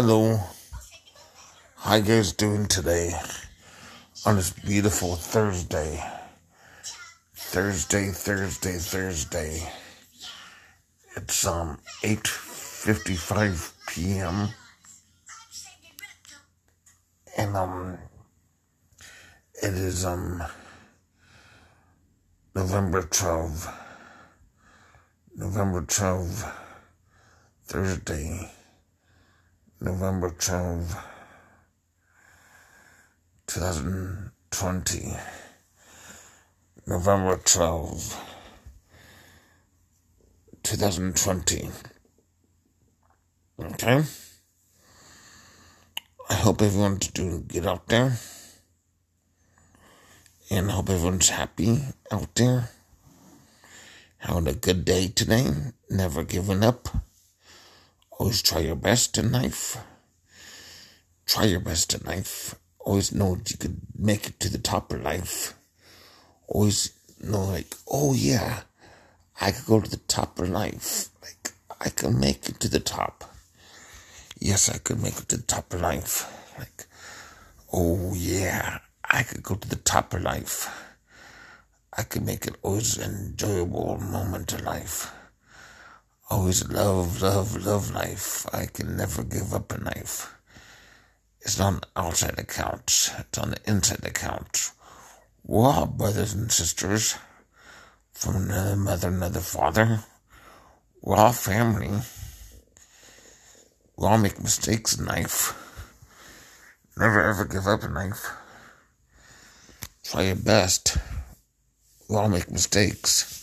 [0.00, 0.38] Hello.
[1.78, 3.18] How you guys doing today
[4.24, 6.00] on this beautiful Thursday?
[7.34, 9.68] Thursday, Thursday, Thursday.
[11.16, 14.50] It's um 8:55 p.m.
[17.36, 17.98] and um
[19.60, 20.44] it is um
[22.54, 23.68] November 12.
[25.34, 26.52] November 12
[27.66, 28.57] Thursday.
[29.80, 30.96] November 12
[33.46, 35.16] 2020.
[36.84, 38.24] November 12
[40.64, 41.70] 2020.
[43.60, 44.02] Okay?
[46.28, 48.18] I hope everyone's doing good out there.
[50.50, 52.70] And hope everyone's happy out there.
[54.18, 55.46] Having a good day today.
[55.88, 56.88] Never giving up.
[58.18, 59.76] Always try your best in life.
[61.24, 62.56] Try your best in life.
[62.80, 65.54] Always know that you could make it to the top of life.
[66.48, 68.62] Always know, like, oh yeah,
[69.40, 71.10] I could go to the top of life.
[71.22, 73.22] Like, I can make it to the top.
[74.40, 76.26] Yes, I could make it to the top of life.
[76.58, 76.86] Like,
[77.72, 80.68] oh yeah, I could go to the top of life.
[81.96, 85.12] I could make it always an enjoyable moment of life
[86.30, 88.46] always love, love, love life.
[88.52, 90.34] I can never give up a knife.
[91.40, 94.72] It's not an outside account, it's on the inside account.
[95.44, 97.16] We're all brothers and sisters
[98.12, 100.04] from another mother, another father.
[101.00, 102.02] We're all family.
[103.96, 105.54] We all make mistakes in life.
[106.98, 108.26] Never ever give up in life.
[110.04, 110.98] Try your best.
[112.08, 113.34] We all make mistakes.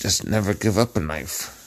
[0.00, 1.59] Just never give up in life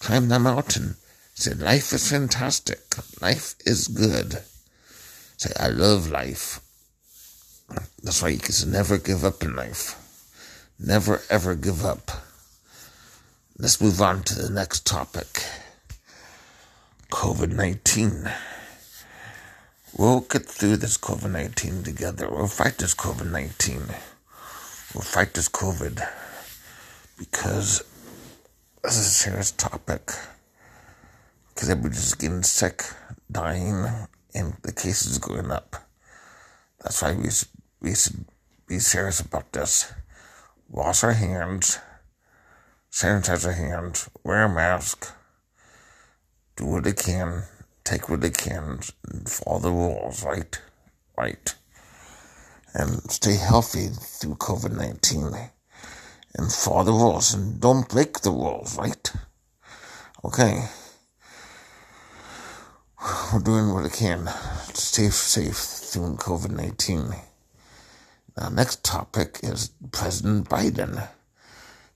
[0.00, 0.96] climb the mountain.
[1.34, 2.80] Say, life is fantastic.
[3.22, 4.42] Life is good.
[5.36, 6.60] Say, I love life.
[8.02, 9.96] That's why you can never give up in life.
[10.78, 12.10] Never ever give up.
[13.58, 15.44] Let's move on to the next topic.
[17.10, 18.30] COVID 19.
[19.96, 22.28] We'll get through this COVID 19 together.
[22.30, 23.82] We'll fight this COVID 19.
[24.94, 26.06] We'll fight this COVID
[27.18, 27.82] because
[28.82, 30.10] this is a serious topic
[31.48, 32.82] because everybody's getting sick,
[33.30, 33.86] dying,
[34.34, 35.76] and the cases going up.
[36.80, 37.48] That's why we should,
[37.80, 38.24] we should
[38.66, 39.92] be serious about this.
[40.70, 41.78] Wash our hands,
[42.90, 45.12] sanitize our hands, wear a mask,
[46.56, 47.42] do what they can,
[47.84, 48.80] take what they can,
[49.26, 50.58] follow the rules, right?
[51.18, 51.54] Right.
[52.72, 55.50] And stay healthy through COVID 19
[56.34, 59.12] and follow the rules and don't break the rules, right?
[60.24, 60.64] Okay.
[63.32, 67.14] We're doing what we can to stay safe through COVID 19.
[68.36, 71.08] Now, next topic is President Biden.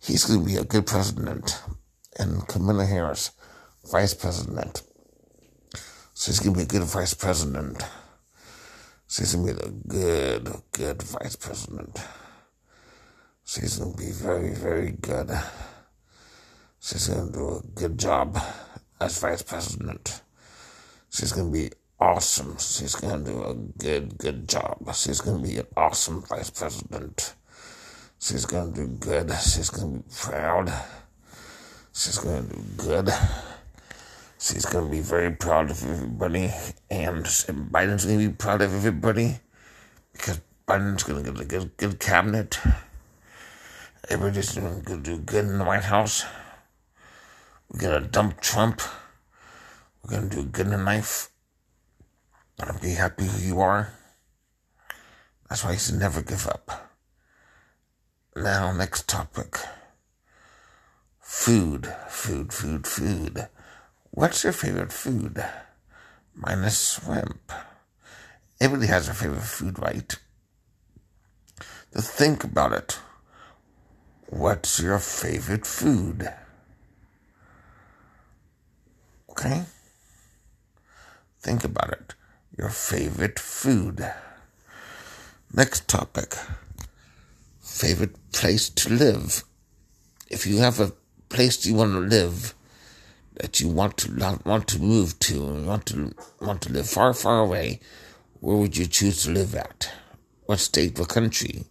[0.01, 1.63] He's going to be a good president,
[2.19, 3.31] and Kamala Harris,
[3.91, 4.83] vice president.
[6.15, 7.83] So he's going to be a good vice president.
[9.07, 11.99] So he's going to be a good, good vice president.
[13.45, 15.31] She's going to be very, very good.
[16.81, 18.39] She's going to do a good job
[19.01, 20.23] as vice president.
[21.11, 22.57] She's going to be awesome.
[22.59, 24.79] She's going to do a good, good job.
[24.95, 27.35] She's going to be an awesome vice president.
[28.19, 29.31] She's going to do good.
[29.33, 30.73] She's going to be proud.
[31.93, 33.11] She's going to do good.
[34.39, 36.51] She's going to be very proud of everybody.
[36.91, 39.39] And Biden's going to be proud of everybody
[40.13, 42.59] because Biden's going to get a good, good cabinet.
[44.09, 46.25] Everybody's gonna do good in the White House.
[47.71, 48.83] We're gonna dump Trump.
[50.03, 51.31] We're gonna do good in the life.
[52.59, 53.95] And be happy who you are.
[55.49, 56.93] That's why you should never give up.
[58.37, 59.57] Now, next topic.
[61.21, 63.49] Food, food, food, food.
[64.11, 65.43] What's your favorite food?
[66.35, 67.51] Minus shrimp.
[68.61, 70.15] Everybody has a favorite food, right?
[71.93, 72.99] To think about it.
[74.37, 76.29] What's your favorite food?
[79.31, 79.63] Okay?
[81.41, 82.15] Think about it.
[82.59, 84.05] Your favorite food.
[85.53, 86.35] Next topic.
[87.61, 89.45] Favorite place to live.
[90.29, 90.93] If you have a
[91.29, 92.57] place you want to live
[93.35, 97.39] that you want to want to move to want to want to live far, far
[97.39, 97.79] away,
[98.41, 99.93] where would you choose to live at?
[100.47, 101.67] What state or country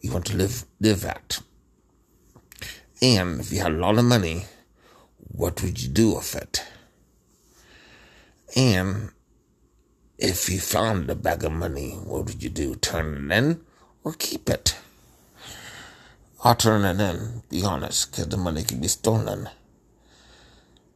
[0.00, 1.42] you want to live live at?
[3.02, 4.46] And if you had a lot of money,
[5.18, 6.64] what would you do with it?
[8.56, 9.10] And
[10.18, 12.74] if you found a bag of money, what would you do?
[12.76, 13.60] Turn it in
[14.02, 14.76] or keep it?
[16.42, 19.50] I'll turn it in, be honest, because the money could be stolen.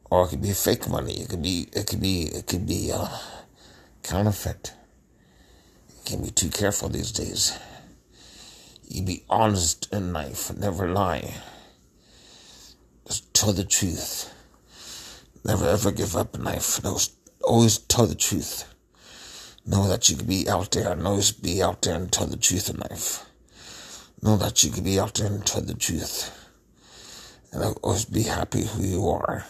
[0.09, 1.21] Or it could be fake money.
[1.21, 3.09] It could be, it could be, it could be, uh,
[4.01, 4.73] counterfeit.
[5.89, 7.57] You can't be too careful these days.
[8.87, 11.35] You be honest in life, never lie.
[13.07, 14.33] Just tell the truth.
[15.43, 16.79] Never ever give up in life.
[17.43, 18.65] Always tell the truth.
[19.65, 22.37] Know that you can be out there and always be out there and tell the
[22.37, 23.25] truth in life.
[24.21, 26.31] Know that you can be out there and tell the truth.
[27.51, 29.45] And always be happy who you are.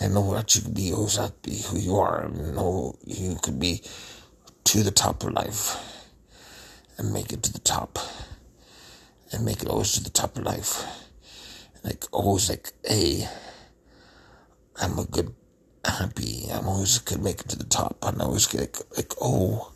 [0.00, 2.22] And know that you can be always happy who you are.
[2.22, 3.82] And know you could be
[4.64, 5.76] to the top of life.
[6.98, 7.98] And make it to the top.
[9.32, 10.84] And make it always to the top of life.
[11.84, 13.28] Like always like, hey,
[14.80, 15.34] I'm a good
[15.84, 16.46] happy.
[16.50, 17.98] I'm always could make it to the top.
[18.02, 19.70] And I always like, like, oh,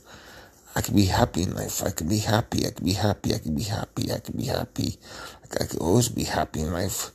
[0.75, 1.83] I can be happy in life.
[1.83, 2.67] I can be happy.
[2.67, 3.35] I can be happy.
[3.35, 4.11] I can be happy.
[4.11, 4.97] I can be happy.
[5.43, 7.11] Like I can always be happy in life.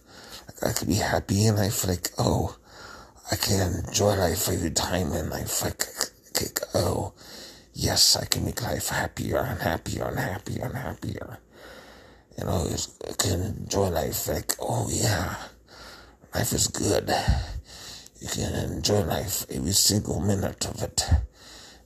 [0.47, 1.87] Like I can be happy in life.
[1.87, 2.55] Like oh,
[3.31, 5.63] I can enjoy life every time in life.
[5.63, 5.85] Like,
[6.39, 7.13] like oh,
[7.73, 11.39] yes, I can make life happier and happier and happier and happier.
[12.37, 12.67] You know,
[13.07, 14.27] I can enjoy life.
[14.27, 15.35] Like oh yeah,
[16.33, 17.13] life is good.
[18.19, 21.03] You can enjoy life every single minute of it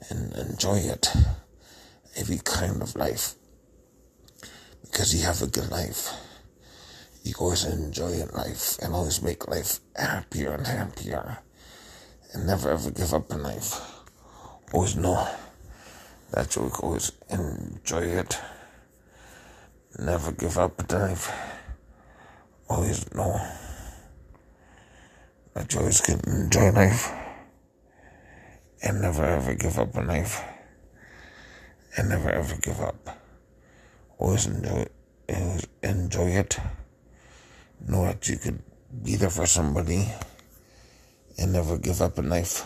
[0.10, 1.12] and enjoy it
[2.16, 3.36] every kind of life.
[4.84, 6.12] Because you have a good life.
[7.24, 11.40] You always enjoy life and always make life happier and happier
[12.34, 13.82] and never ever give up in life.
[14.72, 15.28] Always know
[16.32, 18.40] that you always enjoy it
[20.00, 21.31] never give up life
[22.69, 23.39] always know
[25.54, 27.12] that you always can enjoy life
[28.84, 30.44] and never ever give up on life
[31.95, 33.18] and never ever give up.
[34.19, 34.86] Always enjoy
[35.28, 36.60] it, enjoy it.
[37.88, 38.62] Know that you could
[39.04, 40.07] be there for somebody
[41.38, 42.66] and never give up in life.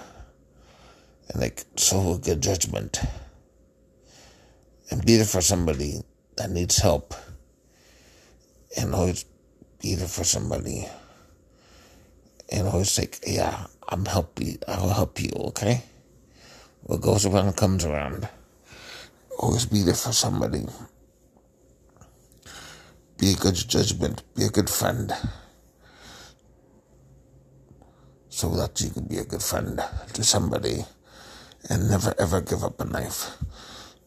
[1.30, 3.00] And like so good judgment.
[4.90, 6.02] And be there for somebody
[6.38, 7.14] that needs help.
[8.78, 9.26] And always
[9.82, 10.88] be there for somebody
[12.52, 14.58] and always like, yeah, I'm help you.
[14.68, 15.84] I'll help you, okay?
[16.84, 18.28] What goes around comes around.
[19.40, 20.66] Always be there for somebody.
[23.18, 24.24] Be a good judgment.
[24.36, 25.14] Be a good friend.
[28.30, 29.82] So that you can be a good friend
[30.14, 30.86] to somebody
[31.70, 33.38] and never ever give up in life.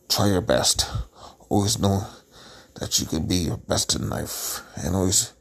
[0.09, 0.87] Try your best.
[1.55, 2.05] Always know
[2.81, 5.35] that you can be your best in life and always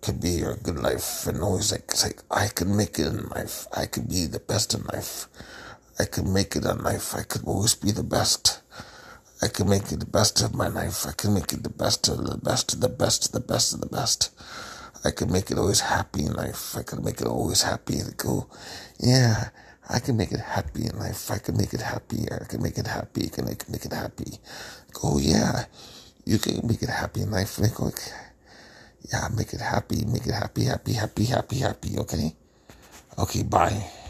[0.00, 3.66] could be your good life and always like say I could make it in life.
[3.76, 5.28] I could be the best in life.
[5.98, 7.14] I could make it in life.
[7.14, 8.62] I could always be the best.
[9.42, 11.04] I could make it the best of my life.
[11.06, 13.74] I could make it the best of the best of the best of the best
[13.74, 14.30] of the best.
[15.04, 16.74] I could make it always happy in life.
[16.78, 18.48] I could make it always happy and go,
[18.98, 19.50] yeah,
[19.88, 21.30] I can make it happy in life.
[21.30, 22.26] I can make it happy.
[22.30, 23.24] I can make it happy.
[23.26, 24.38] I can make, make it happy.
[24.94, 25.66] Go, yeah,
[26.26, 27.58] you can make it happy in life.
[27.58, 27.92] And I go,
[29.12, 32.36] yeah, make it happy, make it happy, happy, happy, happy, happy, okay?
[33.18, 34.01] Okay, bye.